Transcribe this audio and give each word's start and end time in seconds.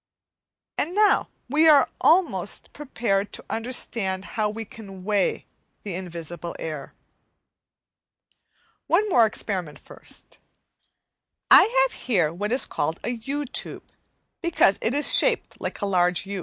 And 0.79 0.95
now 0.95 1.29
we 1.47 1.67
are 1.69 1.87
almost 2.01 2.73
prepared 2.73 3.31
to 3.33 3.45
understand 3.51 4.25
how 4.33 4.49
we 4.49 4.65
can 4.65 5.03
weigh 5.03 5.45
the 5.83 5.93
invisible 5.93 6.55
air. 6.57 6.95
One 8.87 9.07
more 9.09 9.27
experiment 9.27 9.77
first. 9.77 10.39
I 11.51 11.65
have 11.85 11.93
here 12.01 12.33
what 12.33 12.51
is 12.51 12.65
called 12.65 12.99
a 13.03 13.11
U 13.11 13.45
tube, 13.45 13.91
because 14.41 14.79
it 14.81 14.95
is 14.95 15.13
shaped 15.15 15.61
like 15.61 15.79
a 15.81 15.85
large 15.85 16.25
U. 16.25 16.39